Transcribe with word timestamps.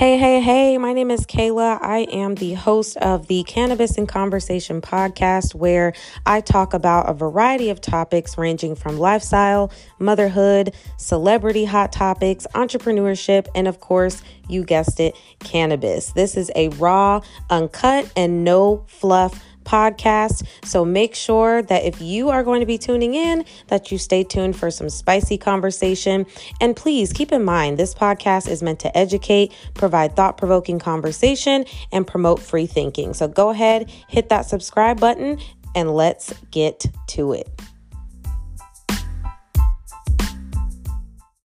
Hey, 0.00 0.16
hey, 0.16 0.40
hey, 0.40 0.78
my 0.78 0.94
name 0.94 1.10
is 1.10 1.26
Kayla. 1.26 1.78
I 1.78 2.06
am 2.10 2.34
the 2.36 2.54
host 2.54 2.96
of 2.96 3.26
the 3.26 3.42
Cannabis 3.42 3.98
and 3.98 4.08
Conversation 4.08 4.80
podcast, 4.80 5.54
where 5.54 5.92
I 6.24 6.40
talk 6.40 6.72
about 6.72 7.10
a 7.10 7.12
variety 7.12 7.68
of 7.68 7.82
topics 7.82 8.38
ranging 8.38 8.76
from 8.76 8.98
lifestyle, 8.98 9.70
motherhood, 9.98 10.74
celebrity 10.96 11.66
hot 11.66 11.92
topics, 11.92 12.46
entrepreneurship, 12.54 13.46
and 13.54 13.68
of 13.68 13.80
course, 13.80 14.22
you 14.48 14.64
guessed 14.64 15.00
it, 15.00 15.14
cannabis. 15.40 16.12
This 16.12 16.34
is 16.34 16.50
a 16.56 16.70
raw, 16.70 17.20
uncut, 17.50 18.10
and 18.16 18.42
no 18.42 18.86
fluff 18.86 19.44
podcast. 19.70 20.46
So 20.64 20.84
make 20.84 21.14
sure 21.14 21.62
that 21.62 21.84
if 21.84 22.00
you 22.00 22.28
are 22.30 22.42
going 22.42 22.60
to 22.60 22.66
be 22.66 22.78
tuning 22.78 23.14
in, 23.14 23.44
that 23.68 23.92
you 23.92 23.98
stay 23.98 24.24
tuned 24.24 24.56
for 24.56 24.70
some 24.70 24.88
spicy 24.88 25.38
conversation. 25.38 26.26
And 26.60 26.74
please 26.74 27.12
keep 27.12 27.30
in 27.30 27.44
mind, 27.44 27.78
this 27.78 27.94
podcast 27.94 28.48
is 28.48 28.62
meant 28.62 28.80
to 28.80 28.98
educate, 28.98 29.52
provide 29.74 30.16
thought 30.16 30.36
provoking 30.36 30.78
conversation, 30.78 31.64
and 31.92 32.06
promote 32.06 32.40
free 32.40 32.66
thinking. 32.66 33.14
So 33.14 33.28
go 33.28 33.50
ahead, 33.50 33.90
hit 34.08 34.28
that 34.30 34.46
subscribe 34.46 34.98
button, 34.98 35.38
and 35.74 35.94
let's 35.94 36.34
get 36.50 36.86
to 37.08 37.32
it. 37.32 37.48